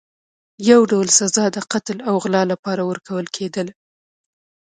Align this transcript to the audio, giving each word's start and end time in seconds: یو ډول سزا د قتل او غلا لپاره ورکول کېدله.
یو 0.69 0.81
ډول 0.91 1.07
سزا 1.19 1.45
د 1.55 1.57
قتل 1.71 1.97
او 2.09 2.15
غلا 2.23 2.43
لپاره 2.51 2.81
ورکول 2.89 3.25
کېدله. 3.35 3.73